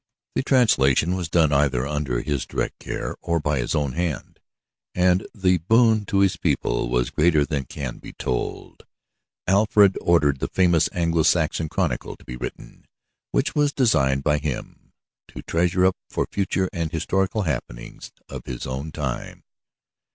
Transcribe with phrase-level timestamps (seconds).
[0.33, 4.39] The translation was done either under his direct care, or by his own hand,
[4.95, 8.87] and the boon to his people was greater than can be told.
[9.45, 12.87] Alfred ordered the famous Anglo Saxon Chronicle to be written,
[13.29, 14.91] which was designed by him
[15.27, 19.43] to treasure up for future the historical happenings of his own time.